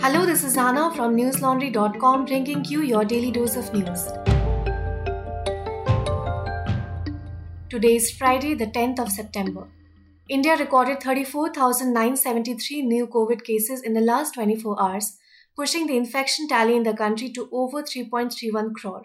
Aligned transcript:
Hello, 0.00 0.24
this 0.24 0.44
is 0.44 0.56
Anna 0.56 0.94
from 0.94 1.16
newslaundry.com 1.16 2.24
bringing 2.24 2.64
you 2.66 2.82
your 2.82 3.04
daily 3.04 3.32
dose 3.32 3.56
of 3.56 3.74
news. 3.74 4.04
Today 7.68 7.96
is 7.96 8.12
Friday, 8.12 8.54
the 8.54 8.68
10th 8.68 9.00
of 9.00 9.10
September. 9.10 9.66
India 10.28 10.56
recorded 10.56 11.02
34,973 11.02 12.82
new 12.82 13.08
COVID 13.08 13.42
cases 13.42 13.82
in 13.82 13.94
the 13.94 14.00
last 14.00 14.34
24 14.34 14.80
hours, 14.80 15.18
pushing 15.56 15.88
the 15.88 15.96
infection 15.96 16.46
tally 16.46 16.76
in 16.76 16.84
the 16.84 16.94
country 16.94 17.28
to 17.30 17.48
over 17.50 17.82
3.31 17.82 18.74
crore. 18.74 19.02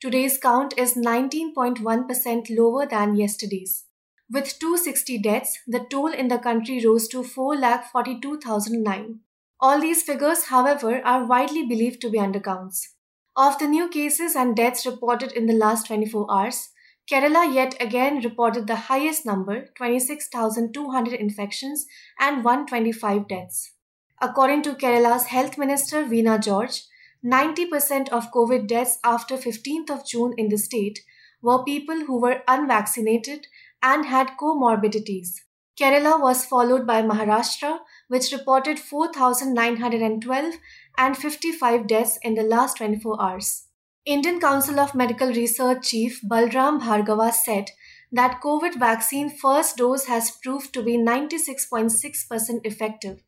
Today's 0.00 0.38
count 0.38 0.74
is 0.78 0.94
19.1% 0.94 2.56
lower 2.56 2.86
than 2.86 3.16
yesterday's. 3.16 3.86
With 4.30 4.60
260 4.60 5.18
deaths, 5.18 5.58
the 5.66 5.84
toll 5.90 6.12
in 6.12 6.28
the 6.28 6.38
country 6.38 6.80
rose 6.86 7.08
to 7.08 7.22
4,42,009. 7.22 9.18
All 9.60 9.80
these 9.80 10.02
figures, 10.02 10.44
however, 10.44 11.00
are 11.04 11.24
widely 11.26 11.66
believed 11.66 12.00
to 12.02 12.10
be 12.10 12.18
undercounts. 12.18 12.88
Of 13.36 13.58
the 13.58 13.66
new 13.66 13.88
cases 13.88 14.36
and 14.36 14.54
deaths 14.54 14.84
reported 14.84 15.32
in 15.32 15.46
the 15.46 15.54
last 15.54 15.86
24 15.86 16.26
hours, 16.30 16.70
Kerala 17.10 17.54
yet 17.54 17.80
again 17.80 18.20
reported 18.22 18.66
the 18.66 18.76
highest 18.90 19.24
number 19.24 19.66
26,200 19.76 21.14
infections 21.14 21.86
and 22.18 22.44
125 22.44 23.28
deaths. 23.28 23.72
According 24.20 24.62
to 24.62 24.74
Kerala's 24.74 25.26
Health 25.26 25.56
Minister 25.56 26.04
Veena 26.04 26.42
George, 26.42 26.82
90% 27.24 28.08
of 28.10 28.32
COVID 28.32 28.66
deaths 28.66 28.98
after 29.04 29.36
15th 29.36 29.90
of 29.90 30.06
June 30.06 30.34
in 30.36 30.48
the 30.48 30.58
state 30.58 31.00
were 31.42 31.64
people 31.64 32.06
who 32.06 32.20
were 32.20 32.42
unvaccinated 32.48 33.46
and 33.82 34.06
had 34.06 34.36
comorbidities. 34.40 35.42
Kerala 35.78 36.20
was 36.20 36.46
followed 36.46 36.86
by 36.86 37.02
Maharashtra, 37.02 37.80
which 38.08 38.32
reported 38.32 38.78
4,912 38.78 40.54
and 40.96 41.16
55 41.16 41.86
deaths 41.86 42.18
in 42.22 42.34
the 42.34 42.42
last 42.42 42.78
24 42.78 43.20
hours. 43.20 43.66
Indian 44.04 44.38
Council 44.40 44.78
of 44.78 44.94
Medical 44.94 45.28
Research 45.28 45.88
Chief 45.88 46.20
Balram 46.22 46.80
Bhargava 46.80 47.32
said 47.32 47.70
that 48.12 48.40
COVID 48.40 48.78
vaccine 48.78 49.28
first 49.28 49.76
dose 49.76 50.06
has 50.06 50.30
proved 50.42 50.72
to 50.74 50.82
be 50.82 50.96
96.6% 50.96 52.60
effective 52.64 53.22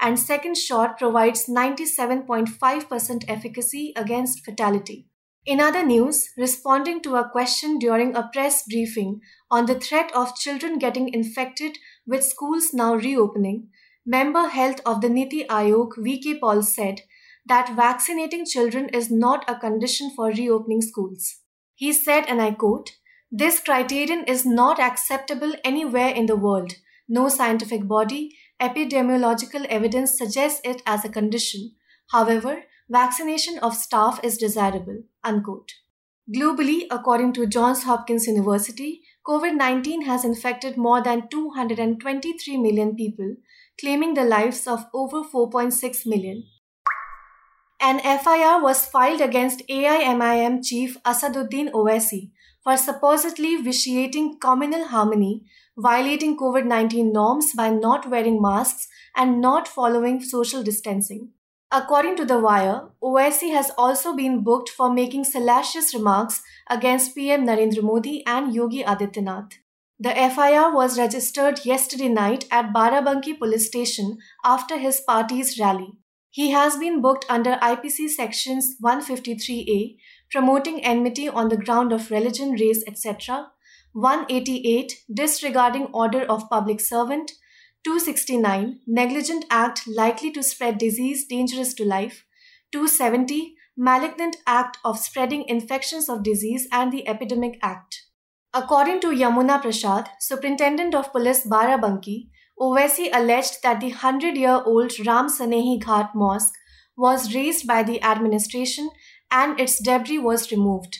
and 0.00 0.18
second 0.18 0.56
shot 0.56 0.98
provides 0.98 1.46
97.5% 1.46 3.24
efficacy 3.28 3.92
against 3.94 4.44
fatality. 4.44 5.06
In 5.46 5.60
other 5.60 5.84
news, 5.84 6.30
responding 6.36 7.00
to 7.02 7.16
a 7.16 7.28
question 7.28 7.78
during 7.78 8.14
a 8.14 8.28
press 8.32 8.62
briefing 8.68 9.20
on 9.50 9.66
the 9.66 9.78
threat 9.78 10.10
of 10.14 10.36
children 10.36 10.78
getting 10.78 11.12
infected 11.12 11.78
with 12.06 12.24
schools 12.24 12.72
now 12.72 12.94
reopening, 12.94 13.68
member 14.06 14.48
health 14.48 14.80
of 14.86 15.00
the 15.00 15.08
Niti 15.08 15.44
Aayog 15.44 15.96
VK 15.98 16.40
Paul 16.40 16.62
said 16.62 17.02
that 17.46 17.74
vaccinating 17.74 18.44
children 18.46 18.88
is 18.90 19.10
not 19.10 19.48
a 19.48 19.58
condition 19.58 20.10
for 20.14 20.28
reopening 20.28 20.82
schools. 20.82 21.38
He 21.74 21.92
said, 21.92 22.24
and 22.28 22.40
I 22.40 22.52
quote, 22.52 22.92
This 23.30 23.60
criterion 23.60 24.24
is 24.24 24.44
not 24.44 24.78
acceptable 24.78 25.54
anywhere 25.64 26.08
in 26.08 26.26
the 26.26 26.36
world. 26.36 26.74
No 27.08 27.28
scientific 27.28 27.88
body, 27.88 28.36
epidemiological 28.60 29.66
evidence 29.66 30.16
suggests 30.16 30.60
it 30.64 30.82
as 30.86 31.04
a 31.04 31.08
condition. 31.08 31.72
However, 32.10 32.64
vaccination 32.88 33.58
of 33.60 33.74
staff 33.74 34.20
is 34.22 34.36
desirable. 34.36 35.04
Unquote. 35.24 35.72
Globally, 36.32 36.86
according 36.90 37.32
to 37.32 37.46
Johns 37.46 37.82
Hopkins 37.84 38.26
University, 38.26 39.02
COVID 39.26 39.56
19 39.56 40.02
has 40.02 40.24
infected 40.24 40.76
more 40.76 41.02
than 41.02 41.28
223 41.28 42.56
million 42.56 42.94
people, 42.94 43.34
claiming 43.80 44.14
the 44.14 44.24
lives 44.24 44.66
of 44.66 44.86
over 44.94 45.22
4.6 45.22 46.06
million. 46.06 46.44
An 47.80 47.98
FIR 48.00 48.62
was 48.62 48.84
filed 48.84 49.22
against 49.22 49.62
AIMIM 49.68 50.62
chief 50.62 51.02
Asaduddin 51.02 51.70
Owaisi 51.72 52.30
for 52.62 52.76
supposedly 52.76 53.56
vitiating 53.56 54.38
communal 54.38 54.88
harmony, 54.88 55.44
violating 55.78 56.36
COVID 56.36 56.66
19 56.66 57.10
norms 57.10 57.54
by 57.54 57.70
not 57.70 58.10
wearing 58.10 58.40
masks 58.42 58.86
and 59.16 59.40
not 59.40 59.66
following 59.66 60.22
social 60.22 60.62
distancing. 60.62 61.30
According 61.72 62.16
to 62.16 62.24
The 62.26 62.38
Wire, 62.38 62.88
Owaisi 63.02 63.52
has 63.52 63.70
also 63.78 64.14
been 64.14 64.42
booked 64.42 64.68
for 64.68 64.92
making 64.92 65.24
salacious 65.24 65.94
remarks 65.94 66.42
against 66.68 67.14
PM 67.14 67.46
Narendra 67.46 67.82
Modi 67.82 68.22
and 68.26 68.54
Yogi 68.54 68.82
Adityanath. 68.82 69.52
The 70.02 70.14
FIR 70.14 70.74
was 70.74 70.98
registered 70.98 71.66
yesterday 71.66 72.08
night 72.08 72.46
at 72.50 72.72
Barabanki 72.72 73.38
police 73.38 73.66
station 73.66 74.16
after 74.42 74.78
his 74.78 75.02
party's 75.02 75.60
rally. 75.60 75.92
He 76.30 76.52
has 76.52 76.78
been 76.78 77.02
booked 77.02 77.26
under 77.28 77.56
IPC 77.56 78.08
sections 78.08 78.76
153A, 78.82 79.98
promoting 80.30 80.82
enmity 80.82 81.28
on 81.28 81.50
the 81.50 81.58
ground 81.58 81.92
of 81.92 82.10
religion, 82.10 82.52
race, 82.52 82.82
etc., 82.86 83.50
188, 83.92 85.02
disregarding 85.12 85.88
order 85.92 86.22
of 86.22 86.48
public 86.48 86.80
servant, 86.80 87.32
269 87.84 88.80
negligent 88.86 89.44
act 89.50 89.86
likely 89.86 90.30
to 90.30 90.42
spread 90.42 90.78
disease 90.78 91.26
dangerous 91.26 91.74
to 91.74 91.84
life 91.84 92.24
270 92.72 93.54
malignant 93.76 94.36
act 94.46 94.78
of 94.84 94.98
spreading 94.98 95.44
infections 95.46 96.08
of 96.08 96.22
disease 96.22 96.68
and 96.70 96.92
the 96.92 97.06
epidemic 97.08 97.58
act 97.62 97.99
according 98.52 99.00
to 99.00 99.08
yamuna 99.22 99.60
prasad 99.62 100.08
superintendent 100.28 100.94
of 101.00 101.12
police 101.12 101.42
barabanki 101.54 102.16
owaisi 102.68 103.10
alleged 103.18 103.60
that 103.62 103.80
the 103.80 103.92
100 103.92 104.40
year 104.44 104.56
old 104.72 104.96
ram 105.10 105.28
sanehi 105.36 105.76
ghat 105.84 106.16
mosque 106.22 106.58
was 107.04 107.28
razed 107.34 107.66
by 107.66 107.82
the 107.90 108.00
administration 108.14 108.90
and 109.40 109.60
its 109.64 109.78
debris 109.90 110.18
was 110.30 110.50
removed 110.54 110.98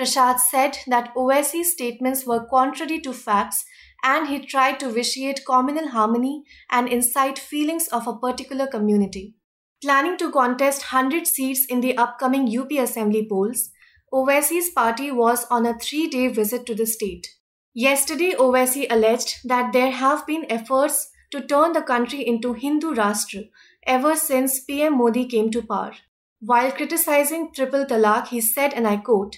prasad 0.00 0.40
said 0.46 0.78
that 0.94 1.12
owaisi's 1.24 1.74
statements 1.76 2.24
were 2.32 2.42
contrary 2.54 3.00
to 3.08 3.12
facts 3.12 3.64
and 4.02 4.28
he 4.28 4.38
tried 4.38 4.78
to 4.80 4.90
vitiate 4.90 5.44
communal 5.44 5.88
harmony 5.88 6.44
and 6.70 6.88
incite 6.88 7.38
feelings 7.38 7.88
of 7.88 8.06
a 8.06 8.16
particular 8.16 8.66
community. 8.66 9.34
Planning 9.82 10.16
to 10.18 10.30
contest 10.30 10.92
100 10.92 11.26
seats 11.26 11.64
in 11.66 11.80
the 11.80 11.96
upcoming 11.96 12.46
UP 12.58 12.70
Assembly 12.72 13.26
polls, 13.28 13.70
Owaisi's 14.12 14.70
party 14.70 15.10
was 15.10 15.44
on 15.50 15.66
a 15.66 15.78
three 15.78 16.08
day 16.08 16.28
visit 16.28 16.64
to 16.66 16.74
the 16.74 16.86
state. 16.86 17.26
Yesterday, 17.74 18.32
Owaisi 18.32 18.86
alleged 18.90 19.36
that 19.44 19.72
there 19.72 19.90
have 19.90 20.26
been 20.26 20.46
efforts 20.50 21.10
to 21.30 21.46
turn 21.46 21.72
the 21.72 21.82
country 21.82 22.26
into 22.26 22.54
Hindu 22.54 22.94
Rashtra 22.94 23.48
ever 23.86 24.16
since 24.16 24.60
PM 24.60 24.96
Modi 24.96 25.26
came 25.26 25.50
to 25.50 25.62
power. 25.62 25.92
While 26.40 26.72
criticizing 26.72 27.52
triple 27.52 27.84
talaq, 27.84 28.28
he 28.28 28.40
said, 28.40 28.72
and 28.72 28.86
I 28.86 28.96
quote, 28.96 29.36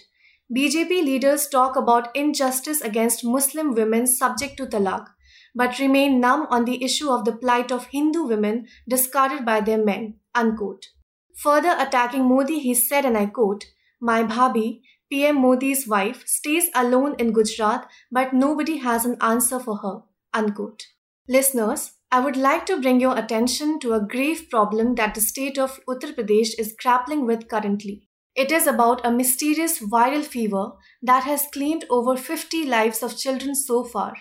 BJP 0.54 1.04
leaders 1.04 1.48
talk 1.48 1.76
about 1.76 2.14
injustice 2.14 2.80
against 2.80 3.25
Muslim 3.25 3.75
women 3.75 4.06
subject 4.06 4.56
to 4.59 4.66
talaq, 4.66 5.06
but 5.54 5.78
remain 5.78 6.20
numb 6.20 6.47
on 6.50 6.64
the 6.64 6.82
issue 6.84 7.10
of 7.10 7.25
the 7.25 7.32
plight 7.32 7.72
of 7.72 7.86
Hindu 7.86 8.25
women 8.25 8.66
discarded 8.88 9.44
by 9.44 9.60
their 9.60 9.82
men. 9.82 10.16
Unquote. 10.34 10.86
Further 11.36 11.75
attacking 11.78 12.25
Modi, 12.25 12.59
he 12.59 12.75
said, 12.75 13.04
and 13.04 13.16
I 13.16 13.26
quote, 13.26 13.64
My 14.00 14.22
Bhabhi, 14.25 14.81
PM 15.11 15.43
Modi's 15.43 15.87
wife, 15.87 16.27
stays 16.27 16.69
alone 16.75 17.15
in 17.19 17.33
Gujarat, 17.33 17.87
but 18.11 18.33
nobody 18.33 18.78
has 18.78 19.05
an 19.05 19.16
answer 19.21 19.61
for 19.61 19.77
her. 19.78 20.00
Unquote. 20.33 20.87
Listeners, 21.28 21.93
I 22.10 22.21
would 22.21 22.37
like 22.37 22.66
to 22.66 22.81
bring 22.81 23.00
your 23.00 23.16
attention 23.16 23.78
to 23.81 23.93
a 23.93 24.00
grave 24.00 24.49
problem 24.50 24.94
that 24.97 25.15
the 25.15 25.21
state 25.21 25.59
of 25.59 25.78
Uttar 25.89 26.15
Pradesh 26.15 26.59
is 26.59 26.75
grappling 26.81 27.27
with 27.27 27.49
currently. 27.49 28.09
It 28.34 28.50
is 28.50 28.66
about 28.66 29.05
a 29.05 29.10
mysterious 29.10 29.78
viral 29.81 30.25
fever 30.25 30.72
that 31.03 31.25
has 31.25 31.47
claimed 31.53 31.84
over 31.91 32.16
50 32.16 32.65
lives 32.65 33.03
of 33.03 33.16
children 33.16 33.55
so 33.55 33.84
far. 33.84 34.15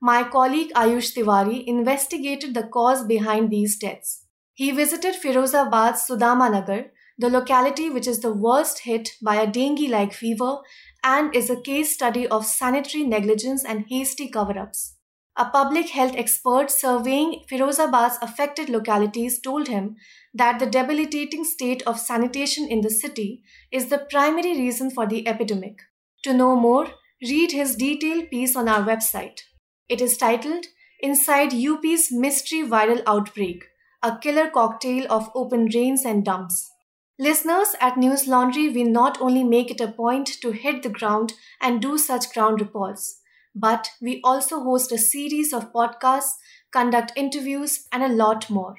My 0.00 0.24
colleague 0.24 0.72
Ayush 0.74 1.14
Tiwari 1.14 1.64
investigated 1.66 2.54
the 2.54 2.64
cause 2.64 3.04
behind 3.04 3.50
these 3.50 3.78
deaths. 3.78 4.24
He 4.54 4.70
visited 4.70 5.14
Firozabad's 5.14 6.06
Sudama 6.08 6.50
Nagar, 6.50 6.86
the 7.18 7.30
locality 7.30 7.88
which 7.88 8.06
is 8.06 8.20
the 8.20 8.32
worst 8.32 8.80
hit 8.80 9.10
by 9.22 9.36
a 9.36 9.46
dengue 9.46 9.88
like 9.88 10.12
fever 10.12 10.58
and 11.02 11.34
is 11.34 11.48
a 11.48 11.60
case 11.60 11.94
study 11.94 12.26
of 12.26 12.44
sanitary 12.44 13.04
negligence 13.04 13.64
and 13.64 13.86
hasty 13.88 14.28
cover 14.28 14.58
ups. 14.58 14.96
A 15.38 15.44
public 15.44 15.90
health 15.90 16.14
expert 16.16 16.70
surveying 16.70 17.44
Firozabad's 17.50 18.18
affected 18.22 18.70
localities 18.70 19.38
told 19.38 19.68
him 19.68 19.96
that 20.32 20.58
the 20.58 20.66
debilitating 20.66 21.44
state 21.44 21.82
of 21.86 22.00
sanitation 22.00 22.66
in 22.68 22.80
the 22.80 22.90
city 22.90 23.42
is 23.70 23.86
the 23.86 24.06
primary 24.10 24.56
reason 24.56 24.90
for 24.90 25.06
the 25.06 25.28
epidemic. 25.28 25.80
To 26.24 26.32
know 26.32 26.56
more, 26.56 26.88
read 27.22 27.52
his 27.52 27.76
detailed 27.76 28.30
piece 28.30 28.56
on 28.56 28.66
our 28.66 28.82
website. 28.82 29.40
It 29.88 30.00
is 30.00 30.16
titled 30.16 30.66
Inside 31.00 31.52
UP's 31.52 32.10
Mystery 32.10 32.62
Viral 32.62 33.02
Outbreak 33.06 33.64
A 34.02 34.18
Killer 34.18 34.48
Cocktail 34.48 35.06
of 35.10 35.30
Open 35.34 35.68
Drains 35.68 36.04
and 36.06 36.24
Dumps. 36.24 36.72
Listeners, 37.18 37.74
at 37.80 37.96
News 37.96 38.26
Laundry, 38.26 38.68
we 38.68 38.84
not 38.84 39.20
only 39.20 39.42
make 39.42 39.70
it 39.70 39.80
a 39.80 39.90
point 39.90 40.26
to 40.42 40.50
hit 40.50 40.82
the 40.82 40.90
ground 40.90 41.34
and 41.60 41.80
do 41.80 41.96
such 41.96 42.32
ground 42.32 42.60
reports 42.60 43.20
but 43.56 43.88
we 44.02 44.20
also 44.22 44.60
host 44.60 44.92
a 44.92 44.98
series 44.98 45.52
of 45.52 45.72
podcasts, 45.72 46.34
conduct 46.70 47.12
interviews, 47.16 47.86
and 47.90 48.02
a 48.02 48.14
lot 48.14 48.50
more. 48.50 48.74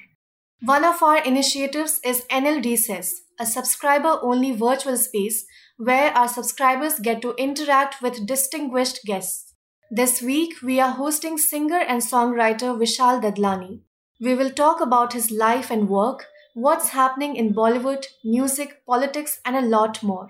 One 0.62 0.86
of 0.86 1.02
our 1.02 1.18
initiatives 1.24 2.00
is 2.06 2.26
NLD 2.30 2.78
Says, 2.78 3.22
a 3.40 3.46
subscriber 3.46 4.20
only 4.22 4.52
virtual 4.52 4.98
space 4.98 5.46
where 5.78 6.12
our 6.16 6.28
subscribers 6.28 7.00
get 7.00 7.22
to 7.24 7.34
interact 7.36 8.02
with 8.02 8.28
distinguished 8.28 9.04
guests. 9.06 9.54
This 9.90 10.22
week, 10.22 10.62
we 10.62 10.80
are 10.80 10.92
hosting 10.92 11.38
singer 11.38 11.80
and 11.80 12.02
songwriter 12.02 12.78
Vishal 12.78 13.22
Dadlani. 13.22 13.82
We 14.22 14.36
will 14.36 14.52
talk 14.52 14.80
about 14.80 15.14
his 15.14 15.32
life 15.32 15.72
and 15.72 15.90
work, 15.90 16.26
what's 16.58 16.90
happening 16.90 17.36
in 17.36 17.54
Bollywood, 17.54 18.08
music, 18.26 18.84
politics, 18.88 19.40
and 19.46 19.56
a 19.56 19.62
lot 19.62 20.02
more. 20.02 20.28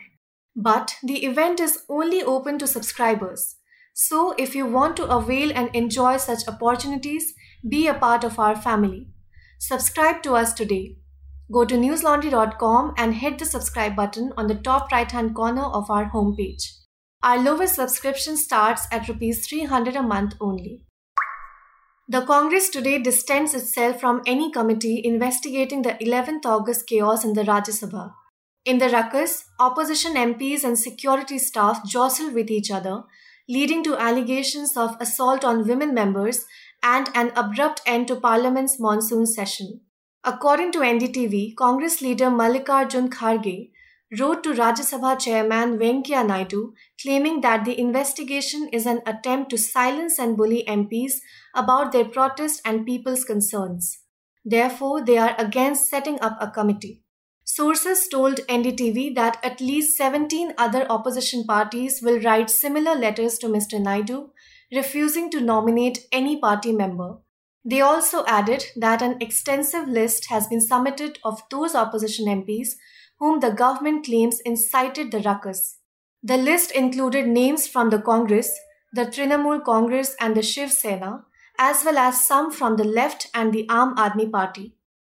But 0.58 0.98
the 1.02 1.24
event 1.26 1.62
is 1.62 1.86
only 1.88 2.22
open 2.22 2.60
to 2.60 2.68
subscribers. 2.68 3.56
So, 3.94 4.34
if 4.38 4.54
you 4.54 4.66
want 4.66 4.98
to 4.98 5.06
avail 5.06 5.54
and 5.56 5.74
enjoy 5.74 6.18
such 6.18 6.46
opportunities, 6.46 7.34
be 7.68 7.88
a 7.88 7.94
part 7.94 8.26
of 8.26 8.40
our 8.40 8.58
family. 8.58 9.08
Subscribe 9.58 10.22
to 10.24 10.34
us 10.34 10.54
today. 10.54 10.98
Go 11.50 11.64
to 11.64 11.76
newslaundry.com 11.76 12.94
and 12.98 13.16
hit 13.16 13.40
the 13.40 13.46
subscribe 13.46 13.96
button 13.96 14.34
on 14.36 14.48
the 14.48 14.56
top 14.56 14.92
right 14.92 15.10
hand 15.10 15.34
corner 15.34 15.64
of 15.64 15.90
our 15.90 16.10
homepage. 16.10 16.74
Our 17.24 17.42
lowest 17.42 17.76
subscription 17.76 18.36
starts 18.36 18.86
at 18.92 19.08
rupees 19.08 19.48
300 19.48 19.96
a 19.96 20.04
month 20.04 20.34
only. 20.42 20.87
The 22.10 22.22
Congress 22.22 22.70
today 22.70 23.00
distanced 23.00 23.54
itself 23.54 24.00
from 24.00 24.22
any 24.26 24.50
committee 24.50 25.02
investigating 25.04 25.82
the 25.82 25.96
11th 25.96 26.46
August 26.46 26.88
chaos 26.88 27.26
in 27.26 27.34
the 27.34 27.42
Rajya 27.42 27.74
Sabha. 27.78 28.14
In 28.64 28.78
the 28.78 28.88
ruckus, 28.88 29.44
opposition 29.60 30.14
MPs 30.14 30.64
and 30.64 30.80
security 30.80 31.38
staff 31.38 31.86
jostled 31.86 32.34
with 32.34 32.50
each 32.50 32.72
other, 32.72 33.04
leading 33.50 33.84
to 33.84 33.98
allegations 33.98 34.78
of 34.78 34.96
assault 35.02 35.44
on 35.44 35.68
women 35.68 35.94
members 35.94 36.46
and 36.82 37.10
an 37.14 37.34
abrupt 37.36 37.82
end 37.86 38.08
to 38.08 38.16
Parliament's 38.16 38.80
monsoon 38.80 39.26
session. 39.26 39.82
According 40.24 40.72
to 40.74 40.80
NDTV, 40.80 41.58
Congress 41.58 42.02
leader 42.02 42.28
Mallikarjun 42.28 43.10
Kharge 43.10 43.72
wrote 44.20 44.42
to 44.44 44.54
Rajya 44.54 44.86
Sabha 44.90 45.20
chairman 45.20 45.78
Venkaiah 45.78 46.26
Naidu 46.26 46.74
claiming 47.02 47.42
that 47.42 47.66
the 47.66 47.80
investigation 47.80 48.70
is 48.72 48.86
an 48.86 49.02
attempt 49.06 49.50
to 49.50 49.58
silence 49.58 50.18
and 50.18 50.38
bully 50.38 50.64
MPs 50.68 51.16
about 51.54 51.92
their 51.92 52.06
protest 52.06 52.62
and 52.64 52.86
people's 52.86 53.26
concerns. 53.26 54.00
Therefore, 54.46 55.04
they 55.04 55.18
are 55.18 55.36
against 55.38 55.90
setting 55.90 56.20
up 56.22 56.38
a 56.40 56.50
committee. 56.50 57.04
Sources 57.44 58.08
told 58.08 58.38
NDTV 58.48 59.16
that 59.16 59.40
at 59.44 59.60
least 59.60 59.98
17 59.98 60.54
other 60.58 60.86
opposition 60.90 61.44
parties 61.46 62.02
will 62.02 62.20
write 62.22 62.50
similar 62.50 62.96
letters 62.96 63.38
to 63.40 63.48
Mr. 63.48 63.82
Naidu 63.82 64.30
refusing 64.74 65.30
to 65.32 65.42
nominate 65.42 66.08
any 66.12 66.40
party 66.40 66.72
member. 66.72 67.18
They 67.64 67.82
also 67.82 68.26
added 68.26 68.66
that 68.78 69.02
an 69.02 69.18
extensive 69.22 69.88
list 69.88 70.28
has 70.30 70.48
been 70.48 70.62
submitted 70.62 71.20
of 71.24 71.42
those 71.50 71.76
opposition 71.76 72.26
MPs 72.26 72.76
whom 73.20 73.40
the 73.40 73.52
government 73.52 74.06
claims 74.06 74.40
incited 74.46 75.12
the 75.12 75.20
ruckus. 75.20 75.78
The 76.24 76.38
list 76.38 76.72
included 76.72 77.28
names 77.28 77.68
from 77.68 77.90
the 77.90 78.00
Congress, 78.00 78.52
the 78.94 79.06
Trinamool 79.06 79.64
Congress, 79.64 80.16
and 80.20 80.36
the 80.36 80.42
Shiv 80.42 80.72
Sena, 80.72 81.26
as 81.60 81.84
well 81.84 81.98
as 81.98 82.26
some 82.26 82.52
from 82.52 82.78
the 82.78 82.84
left 82.84 83.30
and 83.34 83.54
the 83.54 83.66
Aam 83.68 83.96
Aadmi 83.96 84.32
Party. 84.32 84.74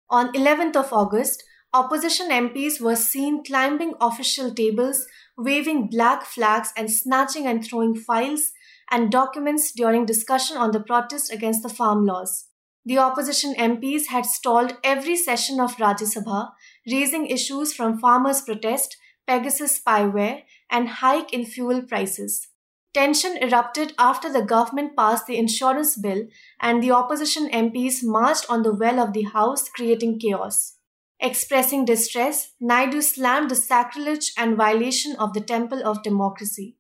On 0.10 0.32
11th 0.34 0.76
of 0.76 0.94
August, 0.94 1.44
opposition 1.74 2.30
MPs 2.30 2.80
were 2.80 2.96
seen 2.96 3.44
climbing 3.44 3.94
official 4.00 4.54
tables, 4.54 5.06
waving 5.38 5.88
black 5.88 6.24
flags, 6.24 6.72
and 6.78 6.92
snatching 6.92 7.48
and 7.48 7.66
throwing 7.66 7.96
files 7.96 8.52
and 8.92 9.12
documents 9.12 9.72
during 9.72 10.06
discussion 10.06 10.58
on 10.58 10.72
the 10.72 10.80
protest 10.80 11.32
against 11.32 11.64
the 11.64 11.70
farm 11.70 12.06
laws. 12.06 12.46
The 12.86 12.98
opposition 12.98 13.56
MPs 13.56 14.08
had 14.08 14.26
stalled 14.26 14.78
every 14.84 15.16
session 15.16 15.60
of 15.60 15.78
Rajya 15.78 16.14
Sabha, 16.14 16.52
raising 16.90 17.28
issues 17.28 17.74
from 17.74 18.00
farmers' 18.00 18.42
protest, 18.42 18.98
Pegasus 19.28 19.80
spyware, 19.80 20.44
and 20.70 20.90
hike 20.90 21.34
in 21.34 21.46
fuel 21.46 21.82
prices. 21.82 22.48
Tension 22.94 23.38
erupted 23.38 23.94
after 23.98 24.32
the 24.32 24.44
government 24.44 24.96
passed 24.96 25.26
the 25.26 25.38
insurance 25.38 25.98
bill 25.98 26.28
and 26.62 26.84
the 26.84 26.92
opposition 26.92 27.50
MPs 27.50 28.04
marched 28.04 28.46
on 28.50 28.62
the 28.62 28.74
well 28.74 29.00
of 29.00 29.14
the 29.14 29.24
House, 29.24 29.68
creating 29.70 30.20
chaos. 30.20 30.76
Expressing 31.20 31.86
distress, 31.86 32.52
Naidu 32.60 33.02
slammed 33.02 33.50
the 33.50 33.56
sacrilege 33.56 34.34
and 34.38 34.58
violation 34.58 35.16
of 35.16 35.34
the 35.34 35.42
temple 35.42 35.82
of 35.84 36.04
democracy. 36.04 36.76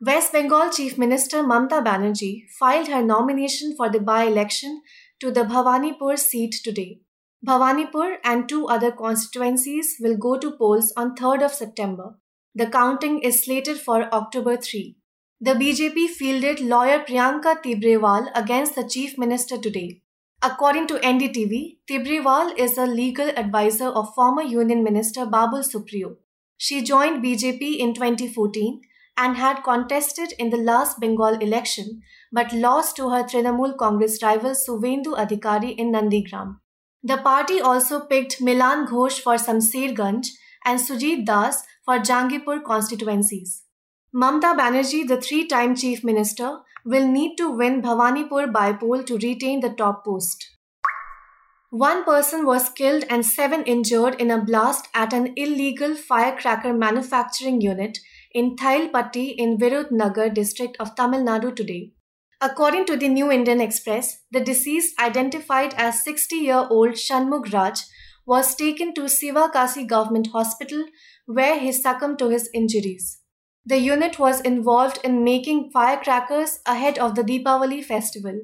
West 0.00 0.32
Bengal 0.32 0.70
Chief 0.70 0.96
Minister 0.96 1.42
Mamta 1.42 1.84
Banerjee 1.84 2.48
filed 2.58 2.88
her 2.88 3.02
nomination 3.02 3.76
for 3.76 3.90
the 3.90 4.00
by 4.00 4.24
election 4.24 4.80
to 5.20 5.30
the 5.30 5.42
Bhawanipur 5.42 6.18
seat 6.18 6.56
today. 6.64 7.00
Bhawanipur 7.46 8.18
and 8.22 8.46
two 8.46 8.66
other 8.68 8.92
constituencies 8.92 9.96
will 9.98 10.16
go 10.16 10.38
to 10.38 10.50
polls 10.50 10.92
on 10.94 11.16
3rd 11.16 11.46
of 11.46 11.54
September. 11.54 12.16
The 12.54 12.66
counting 12.66 13.20
is 13.20 13.42
slated 13.42 13.78
for 13.78 14.12
October 14.12 14.58
3. 14.58 14.96
The 15.40 15.52
BJP 15.52 16.08
fielded 16.08 16.60
lawyer 16.60 16.98
Priyanka 16.98 17.62
Tibrewal 17.62 18.28
against 18.34 18.74
the 18.74 18.86
chief 18.86 19.16
minister 19.16 19.56
today. 19.56 20.02
According 20.42 20.86
to 20.88 20.98
NDTV, 20.98 21.78
Tibrewal 21.88 22.58
is 22.58 22.76
a 22.76 22.84
legal 22.86 23.30
advisor 23.30 23.88
of 23.88 24.14
former 24.14 24.42
Union 24.42 24.84
Minister 24.84 25.24
Babul 25.24 25.64
Supriyo. 25.64 26.16
She 26.58 26.82
joined 26.82 27.24
BJP 27.24 27.78
in 27.78 27.94
2014 27.94 28.82
and 29.16 29.36
had 29.36 29.62
contested 29.64 30.34
in 30.38 30.50
the 30.50 30.58
last 30.58 31.00
Bengal 31.00 31.38
election 31.38 32.02
but 32.30 32.52
lost 32.52 32.96
to 32.96 33.08
her 33.08 33.22
Trinamool 33.22 33.78
Congress 33.78 34.22
rival 34.22 34.50
Suvendu 34.50 35.16
Adhikari 35.16 35.74
in 35.74 35.92
Nandigram. 35.92 36.56
The 37.02 37.16
party 37.16 37.60
also 37.60 38.00
picked 38.00 38.42
Milan 38.42 38.86
Ghosh 38.86 39.20
for 39.20 39.36
Samserganj 39.36 40.28
and 40.66 40.78
Sujit 40.78 41.24
Das 41.24 41.62
for 41.84 41.98
Jangipur 41.98 42.62
constituencies. 42.62 43.62
Mamta 44.14 44.54
Banerjee, 44.56 45.08
the 45.08 45.20
three 45.20 45.46
time 45.46 45.74
chief 45.74 46.04
minister, 46.04 46.58
will 46.84 47.06
need 47.06 47.36
to 47.36 47.50
win 47.50 47.80
Bhawanipur 47.80 48.52
by 48.52 48.72
poll 48.72 49.02
to 49.04 49.16
retain 49.18 49.60
the 49.60 49.70
top 49.70 50.04
post. 50.04 50.46
One 51.70 52.04
person 52.04 52.44
was 52.44 52.68
killed 52.68 53.04
and 53.08 53.24
seven 53.24 53.62
injured 53.62 54.20
in 54.20 54.30
a 54.30 54.44
blast 54.44 54.88
at 54.92 55.12
an 55.12 55.32
illegal 55.36 55.94
firecracker 55.94 56.72
manufacturing 56.72 57.60
unit 57.60 57.98
in 58.32 58.56
Thayilpatti 58.56 59.34
in 59.38 59.56
Virudhunagar 59.56 60.34
district 60.34 60.76
of 60.80 60.96
Tamil 60.96 61.20
Nadu 61.22 61.54
today. 61.54 61.92
According 62.42 62.86
to 62.86 62.96
the 62.96 63.08
New 63.08 63.30
Indian 63.30 63.60
Express, 63.60 64.22
the 64.30 64.40
deceased, 64.40 64.98
identified 64.98 65.74
as 65.76 66.02
60 66.02 66.36
year 66.36 66.66
old 66.70 66.94
Shanmugh 66.94 67.52
Raj, 67.52 67.80
was 68.24 68.54
taken 68.54 68.94
to 68.94 69.02
Sivakasi 69.02 69.86
Government 69.86 70.28
Hospital 70.28 70.84
where 71.26 71.58
he 71.58 71.70
succumbed 71.70 72.18
to 72.20 72.30
his 72.30 72.48
injuries. 72.54 73.20
The 73.66 73.78
unit 73.78 74.18
was 74.18 74.40
involved 74.40 75.00
in 75.04 75.22
making 75.22 75.70
firecrackers 75.70 76.60
ahead 76.64 76.98
of 76.98 77.14
the 77.14 77.22
Deepavali 77.22 77.84
festival. 77.84 78.40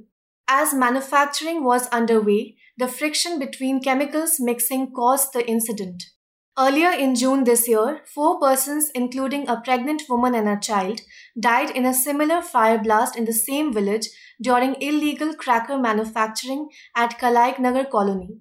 As 0.47 0.75
manufacturing 0.75 1.65
was 1.65 1.89
underway, 1.89 2.57
the 2.77 2.89
friction 2.89 3.39
between 3.39 3.83
chemicals 3.83 4.37
mixing 4.39 4.93
caused 4.93 5.33
the 5.33 5.49
incident. 5.49 6.05
Earlier 6.59 6.91
in 6.91 7.15
June 7.15 7.45
this 7.45 7.69
year, 7.69 8.01
four 8.07 8.41
persons, 8.41 8.91
including 8.95 9.47
a 9.47 9.61
pregnant 9.61 10.05
woman 10.09 10.35
and 10.35 10.49
a 10.49 10.59
child, 10.59 11.03
died 11.39 11.69
in 11.69 11.85
a 11.85 11.93
similar 11.93 12.41
fire 12.41 12.79
blast 12.79 13.15
in 13.15 13.27
the 13.27 13.35
same 13.35 13.75
village 13.75 14.09
during 14.41 14.75
illegal 14.81 15.35
cracker 15.35 15.77
manufacturing 15.77 16.71
at 16.95 17.19
Kalaik 17.19 17.59
Nagar 17.59 17.85
colony. 17.85 18.39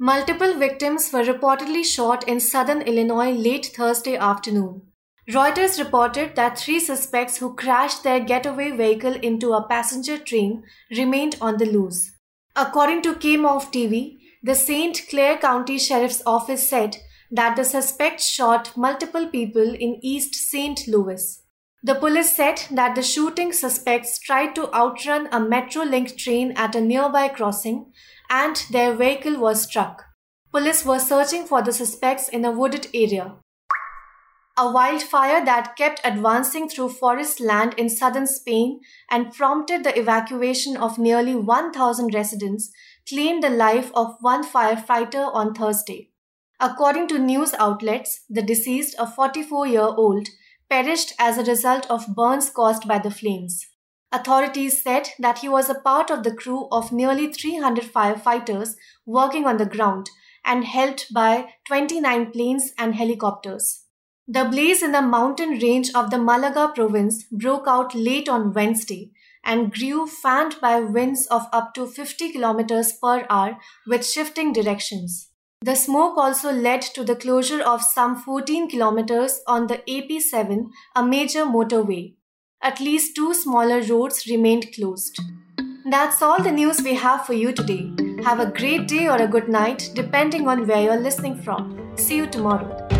Multiple 0.00 0.54
victims 0.54 1.12
were 1.12 1.22
reportedly 1.22 1.84
shot 1.84 2.26
in 2.26 2.40
southern 2.40 2.82
Illinois 2.82 3.30
late 3.30 3.66
Thursday 3.66 4.16
afternoon. 4.16 4.82
Reuters 5.30 5.78
reported 5.78 6.34
that 6.34 6.58
three 6.58 6.80
suspects 6.80 7.36
who 7.36 7.54
crashed 7.54 8.02
their 8.02 8.18
getaway 8.18 8.72
vehicle 8.72 9.14
into 9.14 9.52
a 9.52 9.68
passenger 9.68 10.18
train 10.18 10.64
remained 10.90 11.36
on 11.40 11.58
the 11.58 11.66
loose. 11.66 12.16
According 12.56 13.02
to 13.02 13.14
KMOV 13.14 13.70
TV, 13.70 14.19
the 14.42 14.54
St. 14.54 15.06
Clair 15.10 15.36
County 15.36 15.78
Sheriff's 15.78 16.22
Office 16.24 16.66
said 16.66 16.96
that 17.30 17.56
the 17.56 17.64
suspect 17.64 18.22
shot 18.22 18.74
multiple 18.74 19.26
people 19.26 19.74
in 19.74 19.98
East 20.02 20.34
St. 20.34 20.88
Louis. 20.88 21.42
The 21.82 21.94
police 21.94 22.34
said 22.36 22.62
that 22.70 22.94
the 22.94 23.02
shooting 23.02 23.52
suspects 23.52 24.18
tried 24.18 24.54
to 24.54 24.72
outrun 24.74 25.26
a 25.26 25.40
Metrolink 25.40 26.16
train 26.16 26.52
at 26.52 26.74
a 26.74 26.80
nearby 26.80 27.28
crossing 27.28 27.92
and 28.30 28.64
their 28.70 28.94
vehicle 28.94 29.38
was 29.38 29.62
struck. 29.62 30.04
Police 30.50 30.84
were 30.86 30.98
searching 30.98 31.44
for 31.44 31.62
the 31.62 31.72
suspects 31.72 32.28
in 32.28 32.44
a 32.44 32.50
wooded 32.50 32.88
area. 32.94 33.34
A 34.58 34.70
wildfire 34.70 35.44
that 35.44 35.76
kept 35.76 36.00
advancing 36.02 36.68
through 36.68 36.90
forest 36.90 37.40
land 37.40 37.74
in 37.78 37.88
southern 37.88 38.26
Spain 38.26 38.80
and 39.10 39.32
prompted 39.32 39.84
the 39.84 39.98
evacuation 39.98 40.76
of 40.76 40.98
nearly 40.98 41.34
1,000 41.34 42.12
residents 42.14 42.70
claimed 43.10 43.42
the 43.42 43.50
life 43.50 43.90
of 43.94 44.16
one 44.20 44.44
firefighter 44.44 45.28
on 45.34 45.52
Thursday. 45.52 46.10
According 46.60 47.08
to 47.08 47.18
news 47.18 47.54
outlets, 47.54 48.24
the 48.30 48.42
deceased, 48.42 48.94
a 48.98 49.06
44 49.06 49.66
year 49.66 49.90
old, 50.04 50.28
perished 50.68 51.14
as 51.18 51.36
a 51.36 51.44
result 51.44 51.90
of 51.90 52.14
burns 52.14 52.50
caused 52.50 52.86
by 52.86 52.98
the 52.98 53.10
flames. 53.10 53.66
Authorities 54.12 54.82
said 54.82 55.08
that 55.18 55.38
he 55.38 55.48
was 55.48 55.68
a 55.68 55.80
part 55.80 56.10
of 56.10 56.22
the 56.22 56.34
crew 56.34 56.68
of 56.70 56.92
nearly 56.92 57.32
300 57.32 57.84
firefighters 57.84 58.74
working 59.06 59.46
on 59.46 59.56
the 59.56 59.66
ground 59.66 60.10
and 60.44 60.64
helped 60.64 61.12
by 61.12 61.54
29 61.66 62.30
planes 62.30 62.72
and 62.78 62.94
helicopters. 62.94 63.84
The 64.28 64.44
blaze 64.44 64.82
in 64.82 64.92
the 64.92 65.02
mountain 65.02 65.58
range 65.58 65.90
of 65.94 66.10
the 66.10 66.18
Malaga 66.18 66.72
province 66.74 67.24
broke 67.32 67.66
out 67.66 67.94
late 67.94 68.28
on 68.28 68.52
Wednesday 68.52 69.10
and 69.44 69.72
grew 69.72 70.06
fanned 70.06 70.56
by 70.60 70.80
winds 70.80 71.26
of 71.26 71.46
up 71.52 71.74
to 71.74 71.86
50 71.86 72.32
kilometers 72.32 72.92
per 72.92 73.26
hour 73.30 73.58
with 73.86 74.06
shifting 74.06 74.52
directions. 74.52 75.30
The 75.62 75.74
smoke 75.74 76.16
also 76.16 76.52
led 76.52 76.80
to 76.82 77.04
the 77.04 77.16
closure 77.16 77.62
of 77.62 77.82
some 77.82 78.16
14 78.16 78.70
kilometers 78.70 79.40
on 79.46 79.66
the 79.66 79.82
AP7, 79.88 80.70
a 80.96 81.04
major 81.04 81.44
motorway. 81.44 82.14
At 82.62 82.80
least 82.80 83.14
two 83.16 83.34
smaller 83.34 83.82
roads 83.82 84.26
remained 84.26 84.72
closed. 84.74 85.20
That's 85.90 86.22
all 86.22 86.42
the 86.42 86.52
news 86.52 86.82
we 86.82 86.94
have 86.94 87.26
for 87.26 87.34
you 87.34 87.52
today. 87.52 87.90
Have 88.22 88.40
a 88.40 88.50
great 88.50 88.86
day 88.88 89.08
or 89.08 89.16
a 89.16 89.26
good 89.26 89.48
night, 89.48 89.90
depending 89.94 90.46
on 90.46 90.66
where 90.66 90.82
you're 90.82 91.00
listening 91.00 91.42
from. 91.42 91.92
See 91.96 92.16
you 92.16 92.26
tomorrow. 92.26 92.99